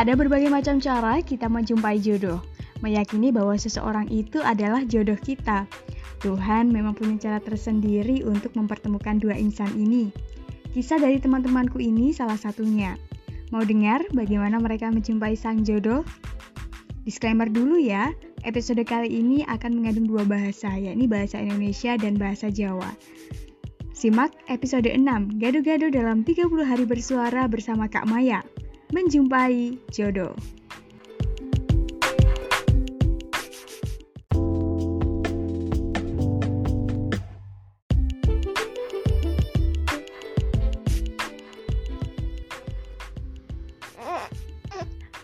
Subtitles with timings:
[0.00, 2.40] Ada berbagai macam cara kita menjumpai jodoh.
[2.80, 5.68] Meyakini bahwa seseorang itu adalah jodoh kita.
[6.24, 10.08] Tuhan memang punya cara tersendiri untuk mempertemukan dua insan ini.
[10.72, 12.96] Kisah dari teman-temanku ini salah satunya.
[13.52, 16.00] Mau dengar bagaimana mereka menjumpai sang jodoh?
[17.04, 18.08] Disclaimer dulu ya,
[18.48, 22.88] episode kali ini akan mengandung dua bahasa, yakni bahasa Indonesia dan bahasa Jawa.
[23.92, 24.96] Simak episode 6,
[25.36, 28.40] Gado-Gado dalam 30 hari bersuara bersama Kak Maya
[28.90, 30.34] menjumpai jodoh.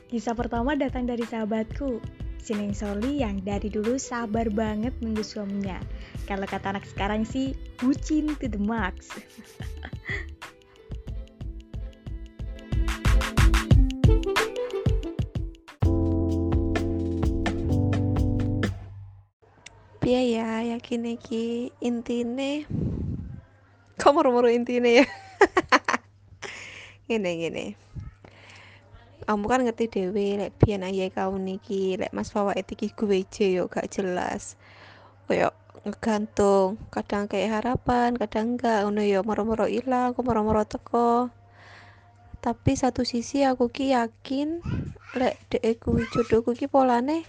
[0.06, 2.00] Kisah pertama datang dari sahabatku,
[2.40, 5.76] Sineng Soli yang dari dulu sabar banget nunggu suaminya.
[6.24, 9.12] Kalau kata anak sekarang sih, bucin to the max.
[20.06, 22.62] piye ya yakin iki intine.
[23.98, 25.06] Kok moro-moro intine ya?
[27.10, 27.74] Ngene
[29.26, 33.66] kamu kan ngerti dewe lek biyen ayah kau niki lek mas fawa iki gue yo
[33.66, 34.54] gak jelas.
[35.26, 35.50] Koyo
[35.82, 38.86] ngegantung kadang kayak harapan kadang enggak.
[38.86, 41.34] Ngono yo moro-moro ilang aku moro-moro teko.
[42.38, 44.62] Tapi satu sisi aku ki yakin
[45.18, 47.26] lek dek kuwi jodohku ki polane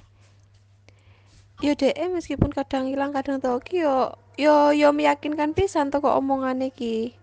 [1.58, 6.69] yo dek meskipun kadang hilang kadang tau ki yo yo yo meyakinkan pisan toko omongan
[6.69, 7.17] ki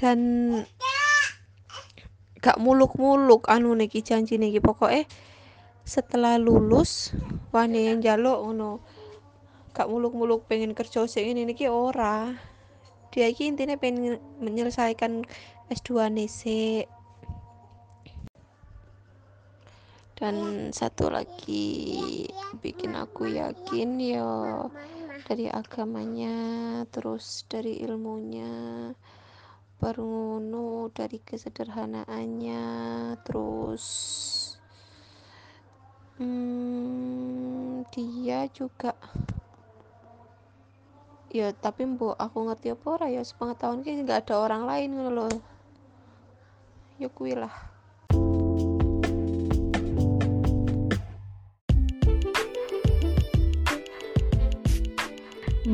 [0.00, 0.18] dan
[2.38, 5.04] gak muluk-muluk anu niki janji niki pokoknya
[5.82, 7.12] setelah lulus
[7.50, 8.78] wani yang jaluk ngono
[9.78, 12.34] gak muluk-muluk pengen kerja sing ini niki ora.
[13.14, 15.22] Dia iki intinya pengen menyelesaikan
[15.70, 16.90] S2 nese
[20.18, 22.26] dan satu lagi
[22.58, 24.66] bikin aku yakin ya
[25.30, 26.34] dari agamanya
[26.90, 28.90] terus dari ilmunya
[29.78, 32.66] ngono dari kesederhanaannya
[33.22, 33.86] terus
[36.18, 38.98] hmm, dia juga.
[41.30, 43.06] Ya tapi mbok aku ngerti apa ora?
[43.06, 45.30] Ya sepengetahuan ki nggak ada orang lain ngono loh
[46.98, 47.77] ya kuilah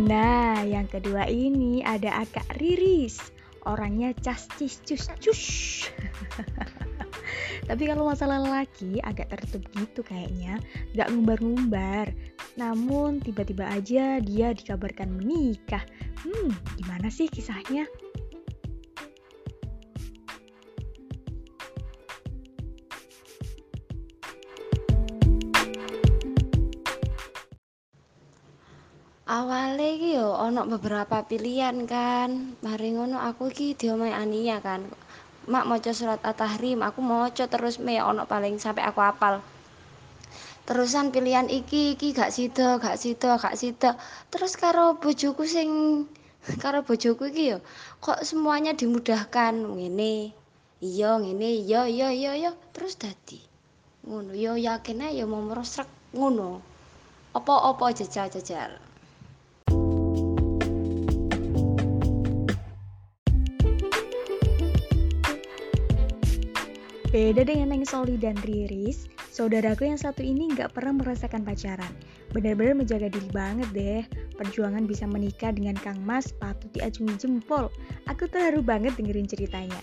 [0.05, 3.17] Nah, yang kedua ini ada agak Riris.
[3.65, 5.43] Orangnya cas cis cus cus.
[7.69, 10.61] Tapi kalau masalah laki agak tertutup gitu kayaknya,
[10.93, 12.13] gak ngumbar-ngumbar.
[12.61, 15.81] Namun tiba-tiba aja dia dikabarkan menikah.
[16.21, 17.89] Hmm, gimana sih kisahnya?
[29.25, 30.37] Awalnya iki yo
[30.69, 32.57] beberapa pilihan kan.
[32.61, 34.85] Mari ngono aku iki diomai Ania kan.
[35.49, 39.41] Mak maca surat at-tahrim aku maca terus me ono paling sampai aku apal.
[40.65, 43.97] Terusan pilihan iki iki gak sida gak sida gak sida.
[44.29, 45.69] Terus karo bojoku sing
[46.61, 47.59] karo bojoku iki yo
[48.05, 49.57] kok semuanya dimudahkan?
[49.57, 50.37] Ngene
[50.85, 52.53] iya ngene iya iya iya iya.
[52.77, 53.41] Terus dadi
[54.05, 54.37] ngono.
[54.37, 56.61] Yo yakin ae yo mau merosrek ngono.
[57.35, 58.94] Apa-apa jajal-jajal
[67.15, 71.95] Beda dengan Neng Soli dan Riris, saudaraku yang satu ini nggak pernah merasakan pacaran.
[72.35, 74.03] Benar-benar menjaga diri banget deh.
[74.35, 77.71] Perjuangan bisa menikah dengan Kang Mas patut diacungi jempol.
[78.11, 79.79] Aku terharu banget dengerin ceritanya.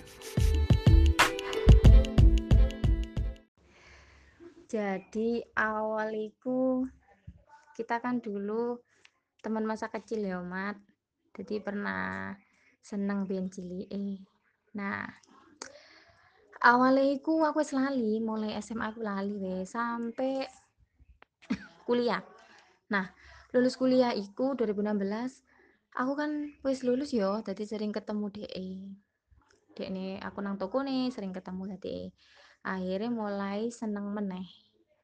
[4.68, 6.84] Jadi awal itu
[7.80, 8.76] kita kan dulu
[9.40, 10.76] teman masa kecil ya, Mat.
[11.40, 12.36] Jadi pernah
[12.84, 14.20] seneng biyen cilike.
[14.76, 15.08] Nah,
[16.62, 20.46] awalnya aku wis lali mulai SMA aku lali wes sampai
[21.90, 22.22] kuliah.
[22.94, 23.10] Nah
[23.50, 25.42] lulus kuliah iku 2016
[25.98, 26.32] aku kan
[26.62, 28.70] wis lulus yo jadi sering ketemu DE
[29.72, 32.14] dek nih aku nang toko nih sering ketemu tadi
[32.62, 34.46] akhirnya mulai seneng meneh.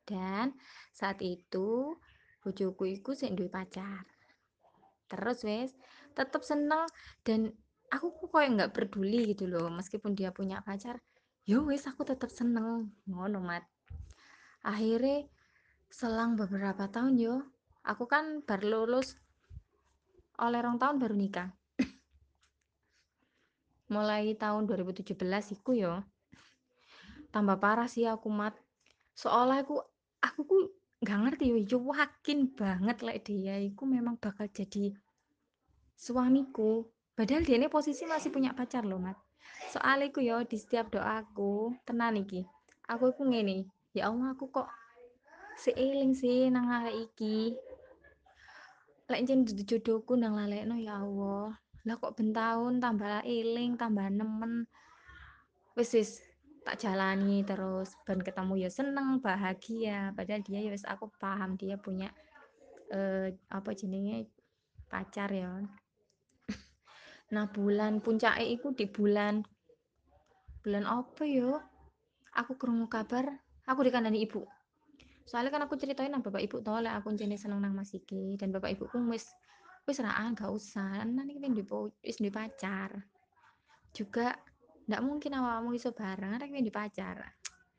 [0.07, 0.55] Dan
[0.93, 1.97] saat itu
[2.39, 4.05] bojoku iku sing duwe pacar.
[5.09, 5.73] Terus wes
[6.13, 6.85] tetap seneng
[7.25, 7.49] dan
[7.89, 10.99] aku kok kayak nggak peduli gitu loh meskipun dia punya pacar
[11.47, 12.91] yo wis aku tetap seneng.
[13.07, 13.63] Ngono mat.
[14.67, 15.23] Akhirnya
[15.87, 17.35] selang beberapa tahun yo
[17.87, 19.15] aku kan baru lulus.
[20.43, 21.49] Oleh rong tahun baru nikah.
[23.95, 25.15] Mulai tahun 2017
[25.55, 26.03] iku yo.
[27.31, 28.53] Tambah parah sih aku mat.
[29.15, 29.79] Soalnya aku
[30.19, 30.57] aku ku
[30.99, 34.91] nggak ngerti yo yakin banget lek dia iku memang bakal jadi
[35.95, 36.83] suamiku.
[37.15, 39.17] Padahal dia ini posisi masih punya pacar loh mat
[39.71, 42.47] soalnya ku yo di setiap doaku tenan iki.
[42.87, 44.69] Aku iku ngene ya Allah aku kok
[45.57, 47.57] seiling sih nang arek iki?
[49.07, 51.55] Lek jen jodohku nang lalekno ya Allah.
[51.87, 54.67] Lah kok ben tahun tambah eling tambah nemen.
[55.79, 56.19] Wis wis
[56.67, 57.95] tak jalani terus.
[58.03, 60.11] Ben ketemu ya seneng bahagia.
[60.11, 62.11] Padahal dia ya wis aku paham dia punya
[62.91, 64.27] eh, apa jenenge?
[64.87, 65.63] Pacar ya
[67.27, 69.43] nah bulan puncaknya itu di bulan
[70.63, 71.59] bulan apa yo?
[72.35, 73.27] Aku krungu kabar
[73.67, 74.43] aku dikandani ibu.
[75.27, 78.55] Soalnya kan aku ceritain nang bapak ibu tolak aku jenis seneng nang Mas Iki dan
[78.55, 79.27] bapak ibuku wis
[79.83, 81.03] wis raan gak usah.
[81.03, 81.63] Nanti kita di
[82.03, 82.95] wis di pacar.
[83.91, 84.31] Juga
[84.87, 87.27] ndak mungkin awakmu iso bareng arek di pacar.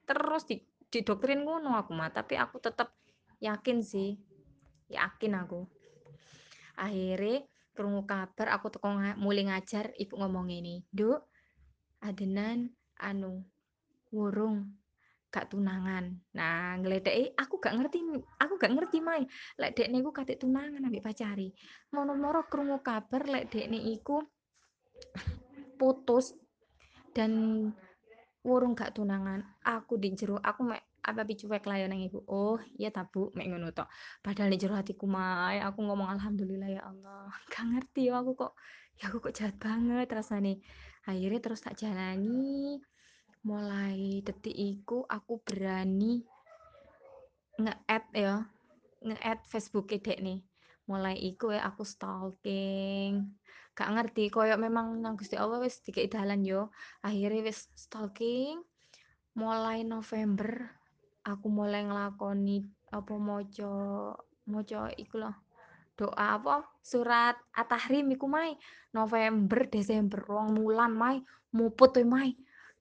[0.05, 2.93] Terus di di doktrin ngono aku mah tapi aku tetap
[3.41, 4.17] yakin sih
[4.93, 5.65] yakin aku.
[6.81, 7.45] Akhirnya
[7.79, 8.91] kerungu kabar aku teko
[9.23, 11.23] mulai ngajar ibu ngomong ini duk
[12.03, 13.47] adenan anu
[14.11, 14.75] wurung
[15.29, 16.17] gak tunangan.
[16.35, 18.01] Nah ngledek aku gak ngerti
[18.41, 19.23] aku gak ngerti mai.
[19.61, 21.53] Lek dekne iku kate tunangan ambek pacari.
[21.93, 24.25] Mono-moro krungu kabar lek dekne iku
[25.79, 26.35] putus
[27.13, 27.33] dan
[28.43, 29.45] wurung gak tunangan.
[29.63, 33.73] Aku di aku mek apa cuek lah ya nang ibu oh iya tabu mek ngono
[33.73, 33.89] tok.
[34.21, 37.33] Padahal di jero hatiku mai aku ngomong alhamdulillah ya Allah.
[37.53, 38.53] Gak ngerti ya aku kok
[38.99, 40.55] ya aku kok jahat banget rasanya
[41.09, 42.79] akhirnya terus tak jalani.
[43.47, 46.21] Mulai detik iku aku berani
[47.59, 48.35] nge-add ya
[49.03, 50.43] nge-add Facebook dek nih
[50.89, 53.37] mulai iku ya aku stalking.
[53.77, 56.73] Gak ngerti koyo memang nang Gusti Allah wis dikei dalan yo.
[57.05, 58.65] Akhirnya wis stalking.
[59.39, 60.78] Mulai November
[61.29, 63.73] aku mulai ngelakoni apa mojo
[64.49, 65.37] mojo iku loh
[65.99, 66.63] doa apa?
[66.79, 68.55] Surat atahrim iku mai.
[68.95, 71.19] November Desember rong bulan mai.
[71.51, 72.39] Muput tuh mai.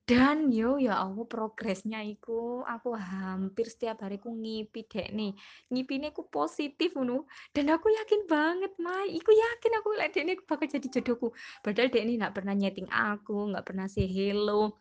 [0.08, 5.36] Dan yo ya Allah progresnya iku aku hampir setiap hari ku ngipi dek nih.
[5.68, 9.12] Ngipine ku positif nu dan aku yakin banget mai.
[9.12, 11.36] Iku yakin aku lek dek nih bakal jadi jodohku.
[11.60, 14.80] Padahal dek nih nggak pernah nyeting aku nggak pernah say hello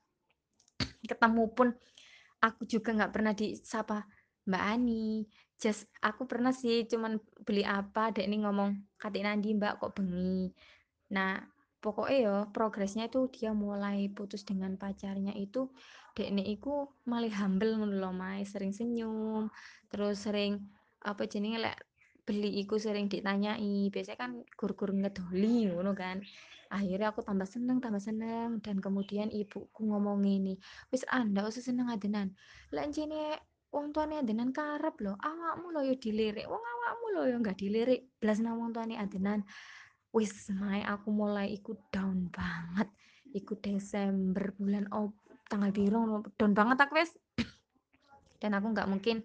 [1.06, 1.68] ketemu pun
[2.46, 4.06] aku juga nggak pernah disapa
[4.46, 5.26] Mbak Ani
[5.56, 10.52] just aku pernah sih cuman beli apa dek nih ngomong katik nandi mbak kok bengi
[11.08, 11.40] nah
[11.80, 15.72] pokoknya ya progresnya itu dia mulai putus dengan pacarnya itu
[16.12, 18.12] dek nih iku malah humble ngono
[18.44, 19.48] sering senyum
[19.88, 20.60] terus sering
[21.00, 21.78] apa jenenge lek
[22.26, 26.18] beli iku sering ditanyai biasanya kan gur-gur ngedoli ngono kan.
[26.66, 28.58] Akhirnya aku tambah seneng tambah seneng.
[28.58, 30.58] Dan kemudian ibuku ngomong ini
[30.90, 32.34] wis anda usah seneng adenan
[32.90, 33.38] jene
[33.70, 35.14] wong tuane adenan karep lho.
[35.22, 36.50] Awakmu lho yo dilirik.
[36.50, 38.10] Wong awakmu lho yo enggak dilirik.
[38.18, 39.46] Blas nang wong tuane adenan
[40.10, 42.90] wis mai aku mulai ikut down banget.
[43.30, 45.14] Ikut Desember bulan oh
[45.46, 47.14] tanggal biru down banget aku wis.
[48.42, 49.22] Dan aku nggak mungkin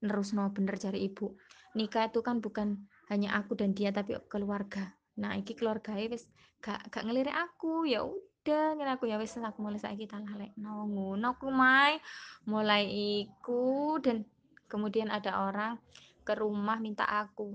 [0.00, 1.36] nerus no bener cari ibu
[1.74, 4.94] nikah itu kan bukan hanya aku dan dia tapi keluarga.
[5.18, 6.26] Nah iki keluarga wis
[6.62, 7.86] gak gak ngelirik aku.
[7.86, 9.10] Ya udah ngira aku.
[9.10, 11.98] Ya wis aku mulai saiki tak lalek no ngono aku mai.
[12.46, 12.86] Mulai
[13.22, 14.26] iku dan
[14.70, 15.78] kemudian ada orang
[16.22, 17.54] ke rumah minta aku.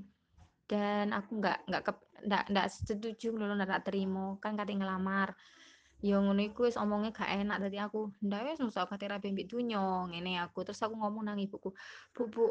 [0.66, 1.82] Dan aku nggak nggak
[2.26, 4.36] nggak nggak setuju lho nggak terima.
[4.44, 5.36] Kan kate ngelamar.
[6.04, 7.58] Ya ngono iku wis omongnya gak enak.
[7.64, 10.68] Dadi aku ndak wis mosok kate rapi mbek ngene aku.
[10.68, 11.72] Terus aku ngomong nang ibuku
[12.12, 12.46] bu bu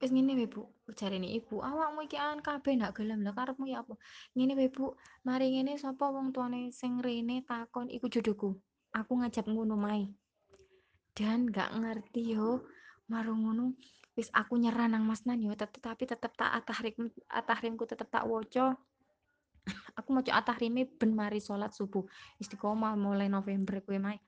[0.00, 0.64] wis ngene wae bu.
[0.96, 1.60] Jarene ibu.
[1.60, 3.20] Awakmu iki an kabeh ndak gelem.
[3.22, 3.94] Lah karepmu ya apa?
[4.34, 4.96] Ngene wae bu.
[5.28, 8.56] Mari ngene sapa wong tuane sing rene takon iku jodohku.
[8.96, 10.10] Aku ngajak ngono mai
[11.14, 12.64] dan gak ngerti yo.
[13.12, 13.76] Marung ngono.
[14.16, 15.52] Wis aku nyerah nang Mas Nan yo.
[15.52, 18.74] Tetapi tetep tak atahrim atahrimku tetep tak woco.
[20.00, 22.02] Aku mau atahrime ben mari salat subuh.
[22.40, 24.18] Istiqomah mulai November kuwi mai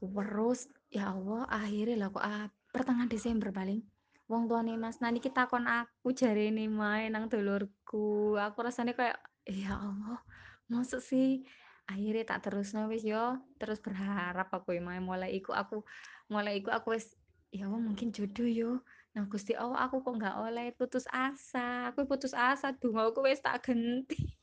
[0.00, 3.80] terus ya Allah akhirnya lah kok ah, pertengahan Desember paling
[4.26, 4.98] wong tuane Mas.
[4.98, 8.34] Nani kita kon aku jarene main nang dulurku.
[8.38, 10.18] Aku rasanya kayak ya Allah
[10.66, 11.46] masuk sih?
[11.86, 13.38] Akhirnya tak terus wis yo.
[13.58, 15.86] Terus berharap aku main mulai iku aku
[16.26, 17.14] mulai iku aku wis
[17.54, 18.72] ya Allah mungkin jodoh yo.
[19.14, 20.74] Nah Gusti Allah aku kok nggak oleh?
[20.74, 21.94] Putus asa.
[21.94, 24.18] Aku putus asa dungo aku wis tak genti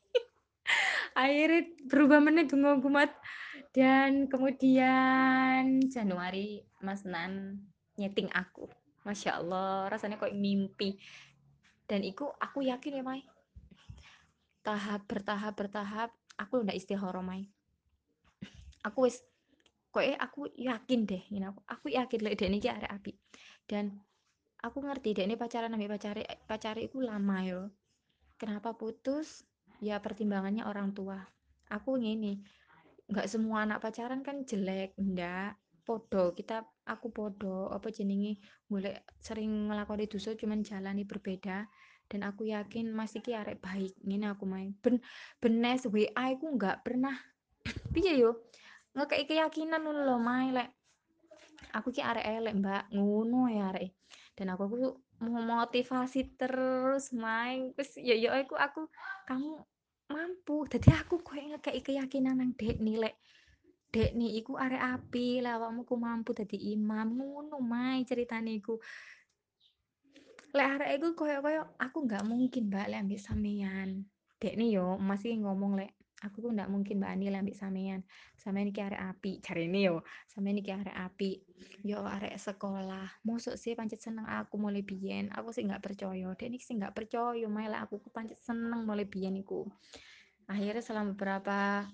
[1.13, 3.13] akhirnya berubah meneh dungo gumat
[3.75, 7.61] dan kemudian Januari Mas Nan
[7.97, 8.65] nyeting aku
[9.03, 10.95] Masya Allah rasanya kok mimpi.
[11.83, 13.21] Dan itu aku yakin ya Mai.
[14.63, 17.51] Tahap bertahap bertahap aku udah istihara Mai.
[18.83, 19.19] Aku wis
[19.93, 23.13] kok eh aku yakin deh ini aku aku yakin dek niki arek api.
[23.67, 23.91] Dan
[24.63, 27.61] aku ngerti dek ini pacaran ambek pacari pacari itu lama yo.
[28.39, 29.43] Kenapa putus?
[29.83, 31.19] Ya pertimbangannya orang tua.
[31.67, 32.39] Aku ngini
[33.11, 38.39] nggak semua anak pacaran kan jelek ndak podo kita aku podo apa jenenge?
[38.67, 41.67] Boleh sering ngelakoni dosa cuman jalani berbeda.
[42.07, 44.99] Dan aku yakin Mas iki arek baik ngene aku main ben
[45.39, 47.15] benes WA aku nggak pernah
[47.95, 48.43] piye yo?
[48.93, 50.69] Ngekei keyakinan ngono lho main lek
[51.75, 52.83] aku ki arek elek mbak.
[52.91, 53.91] Ngono ya arek.
[54.35, 54.77] Dan aku aku
[55.23, 58.81] memotivasi terus main terus ya ya aku aku
[59.25, 59.63] kamu
[60.11, 60.67] mampu.
[60.69, 63.15] Jadi aku koyo ngekei keyakinan nang dek nilai
[63.93, 65.45] dek nih iku arek api.
[65.45, 67.13] Lah awakmu ku mampu dadi imam.
[67.13, 68.81] Ngono mai ceritane iku.
[70.53, 74.05] Lek arek iku koyo-koyo aku nggak mungkin mbak lek ambek sampean
[74.37, 78.05] dek nih yo masih ngomong lek aku tuh nggak mungkin mbak Ani lek ambek sampean
[78.37, 79.41] sampean iki arek api.
[79.41, 81.41] Cari ini yo sampean iki arek api.
[81.81, 83.25] Yo arek sekolah.
[83.25, 85.33] Mosok sih pancet seneng aku mulai biyen.
[85.33, 86.29] Aku sih nggak percaya.
[86.37, 87.65] Dek nih sih nggak percaya mai.
[87.65, 89.65] Lek aku ku pancet seneng mulai biyen iku.
[90.45, 91.87] Akhirnya selama beberapa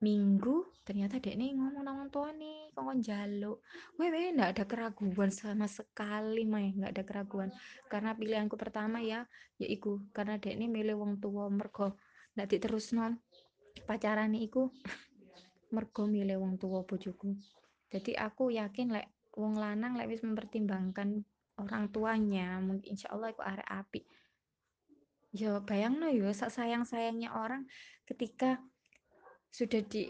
[0.00, 3.60] minggu ternyata dek nih ngomong nang tua nih kongkon jaluk
[4.00, 7.52] wewe nggak ada keraguan sama sekali mah nggak ada keraguan.
[7.92, 9.28] Karena pilihanku pertama ya
[9.60, 12.00] yaiku karena dek nih milih wong tua mergo
[12.32, 13.20] nggak terus non
[13.84, 14.72] pacaran iku
[15.76, 17.36] mergo milih wong tua bojoku.
[17.92, 21.22] Jadi aku yakin lek wong lanang lek wis mempertimbangkan
[21.60, 24.00] orang tuanya mungkin insya Allah aku arek api
[25.30, 27.68] ya bayang no yo sayang sayangnya orang
[28.02, 28.58] ketika
[29.50, 30.06] sudah di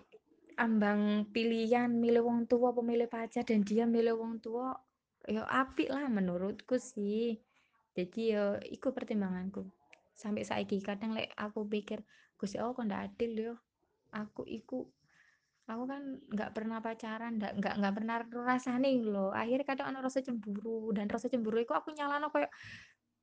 [0.60, 4.76] ambang pilihan milih wong tua pemilih pacar dan dia milih wong tua
[5.24, 7.40] ya apik lah menurutku sih.
[7.96, 9.64] Jadi ya ikut pertimbanganku.
[10.14, 12.04] Sampai saiki kadang lek aku pikir
[12.36, 13.54] Gusti Allah kok ndak adil yo?
[14.12, 14.84] Aku iku
[15.70, 16.02] aku kan
[16.34, 21.06] nggak pernah pacaran nggak nggak nggak pernah rasane loh akhirnya kadang ada rasa cemburu dan
[21.06, 22.50] rasa cemburu itu aku nyalano kayak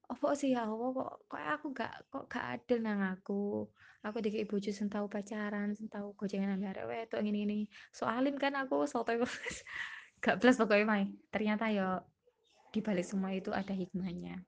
[0.07, 3.67] apa sih ya Allah kok kok aku gak kok gak adil nang aku?
[4.07, 7.59] Aku dikei bojo sing tau pacaran sing tau gocengan ambek arek wedok ngene ngene.
[7.91, 9.11] Soalin kan aku soto
[10.23, 11.99] gak plus pokoknya mai ternyata ya
[12.71, 14.39] di balik semua itu ada hikmahnya.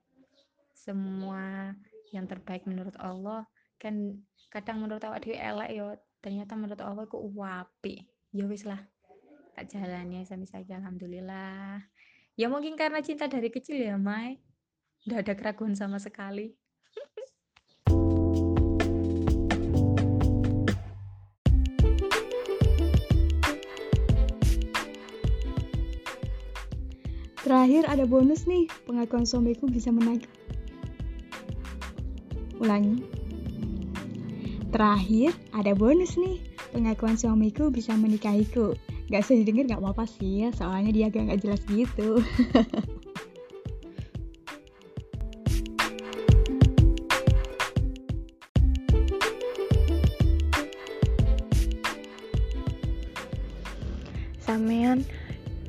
[0.72, 1.76] Semua
[2.16, 3.44] yang terbaik menurut Allah
[3.76, 4.16] kan
[4.48, 5.88] kadang menurut awak dewi elek yo
[6.24, 8.80] ternyata menurut Allah aku wapi ya wis lah
[9.54, 11.84] tak jalannya sampai saja alhamdulillah.
[12.40, 14.40] Ya mungkin karena cinta dari kecil ya Mai
[15.08, 16.52] Nggak ada keraguan sama sekali.
[27.40, 30.28] Terakhir ada bonus nih, pengakuan suamiku bisa menaik.
[32.60, 33.00] Ulangi.
[34.68, 36.44] Terakhir ada bonus nih,
[36.76, 38.76] pengakuan suamiku bisa menikahiku.
[39.08, 42.20] Gak usah didengar gak apa-apa sih ya, soalnya dia agak gak jelas gitu.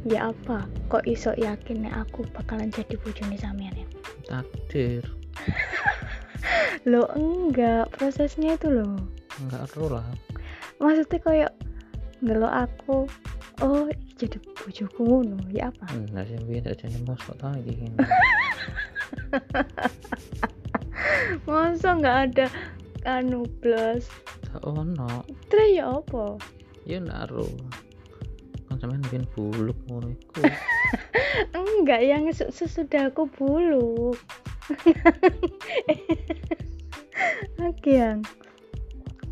[0.03, 0.65] ya apa?
[0.89, 3.87] Kok iso yakin nek aku bakalan jadi bojone sampean ya?
[4.25, 5.03] takdir
[6.89, 8.97] Lo enggak, prosesnya itu loh.
[9.37, 10.07] enggak perlu lah
[10.81, 11.51] Maksudnya kayak
[12.21, 12.97] ndelok aku,
[13.61, 13.85] oh
[14.17, 15.85] jadi bojoku ngono, ya apa?
[16.13, 17.89] nah sih biar tak jadi mosok tau iki
[21.49, 22.45] Masa nggak ada
[23.05, 24.05] anu plus?
[24.45, 26.37] tak ono Terus ya apa?
[26.85, 27.49] ya naruh
[28.81, 30.41] sampean biyen buluk ngono iku
[31.61, 34.17] Enggak, yang ses- sesudah aku buluk.
[37.61, 38.25] Oke, yang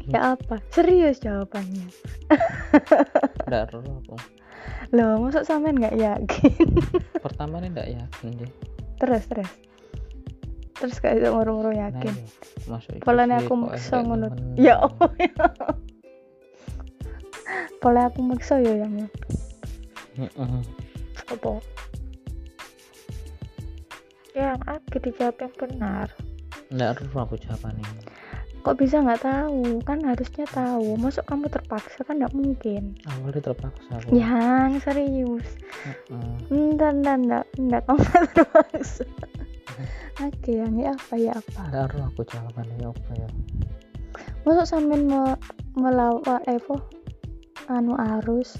[0.10, 0.62] ya apa?
[0.70, 1.90] Serius jawabannya.
[3.50, 4.16] ndak perlu aku
[4.90, 6.66] Loh, masa sampean nggak yakin?
[7.20, 8.52] pertama nih ndak yakin deh
[8.98, 9.50] terus, terus.
[10.76, 12.14] Terus kayak itu ngurung-ngurung nah yakin.
[12.16, 12.26] iya
[12.68, 14.28] masuk Polanya aku maksa ngono.
[14.32, 14.56] nemen.
[14.56, 15.12] Ya Allah.
[17.80, 19.08] Pola aku maksa ya yang
[20.20, 20.62] Heeh.
[21.32, 21.54] apa?
[24.36, 26.08] Yang aku dijawab yang benar.
[26.70, 27.82] ndak perlu aku jawabannya
[28.60, 29.80] Kok bisa nggak tahu?
[29.88, 31.00] Kan harusnya tahu.
[31.00, 32.94] Masuk kamu terpaksa kan nggak mungkin.
[33.08, 35.48] awalnya terpaksa aku Yang serius.
[36.52, 39.08] Enggak, enggak, enggak, enggak kamu nggak terpaksa.
[40.20, 41.62] Oke, yang ya apa ya apa?
[41.72, 43.30] ndak perlu aku jawabannya ya apa ya
[44.44, 45.40] Masuk sampean me
[45.80, 46.84] melawan Evo
[47.72, 48.60] anu arus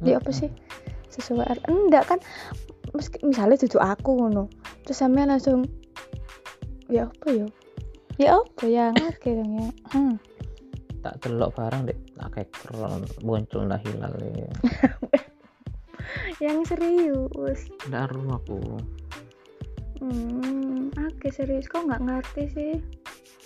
[0.00, 0.50] di apa sih?
[1.10, 2.18] Sesuai ar- enggak kan
[2.96, 4.50] meski misalnya duduk aku ngono
[4.82, 5.68] terus sampean langsung
[6.90, 7.46] ya apa ya?
[8.18, 8.86] Ya apa ya?
[8.92, 10.14] Akhirnya hmm.
[11.00, 11.98] tak delok barang dek.
[12.20, 14.50] Akeh kron muncul lah hilal ya.
[16.44, 17.68] Yang serius.
[17.88, 18.58] Ndak aru aku.
[20.00, 21.68] Hmm oke serius.
[21.68, 22.74] Kok nggak ngerti sih?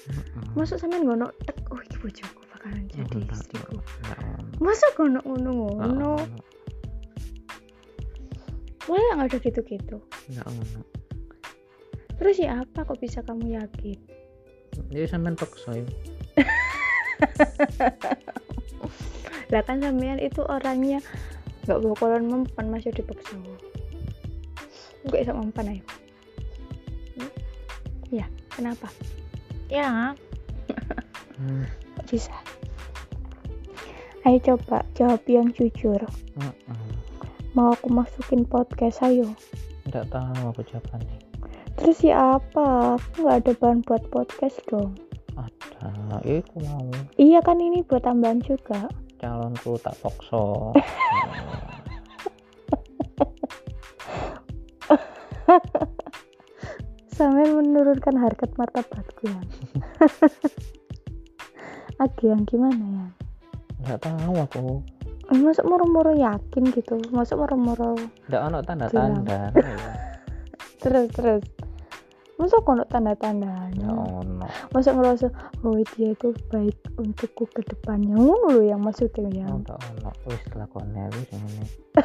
[0.05, 0.47] Heeh.
[0.53, 3.77] masuk sampean ngono tek oh iki bojoku bakalan jadi Ndak, istriku.
[4.57, 5.53] masa ngono ngono?
[5.53, 6.11] Ngono ono.
[8.89, 10.01] wah yang ada gitu-gitu?
[10.33, 10.81] Ndak ono.
[12.17, 14.01] terus ya apa kok bisa kamu yakin?
[14.89, 15.85] Ya sampean paksa ya.
[19.53, 21.05] lah kan sampean itu orangnya
[21.69, 23.37] nggak bakalan mempan masih dipaksa
[25.05, 25.85] gue bisa mempan ayo.
[28.09, 28.89] Ya kenapa?
[29.69, 30.17] Ya.
[31.37, 31.69] Hmm.
[31.99, 32.33] kok bisa
[34.25, 36.01] ayo coba jawab yang jujur.
[36.41, 36.81] Heeh.
[37.53, 39.29] mau aku masukin podcast ayo.
[39.87, 41.21] Ndak tahu aku jawabannya.
[41.77, 42.97] terus ya apa?
[42.97, 44.97] Aku nggak ada bahan buat podcast dong.
[45.37, 45.93] Ada,
[46.25, 46.89] aku mau.
[47.21, 48.89] Iya kan ini buat tambahan juga.
[49.21, 50.73] Calonku tak paksa.
[57.15, 59.39] sampai menurunkan harkat martabatku ya.
[62.03, 63.24] Agi yang gimana ya
[63.85, 64.81] Ndak tahu aku.
[65.29, 67.97] Masuk moro-moro yakin gitu masuk moro-moro
[68.29, 69.53] Ndak ono tanda-tanda.
[69.53, 69.93] Ya
[70.85, 71.45] terus terus
[72.37, 74.45] masuk kono tanda-tandanya ono.
[74.75, 75.33] masa ngerasa
[75.65, 80.11] oh dia itu baik untukku ke depannya ngono loh yang maksudnya ya Ndak ono.
[80.29, 81.65] Wis lakone wis ngene.